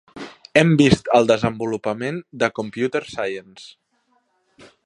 Hem 0.61 0.71
vist 0.79 1.11
el 1.19 1.29
desenvolupament 1.33 2.19
de 2.45 2.51
Computer 2.61 3.05
Science. 3.13 4.69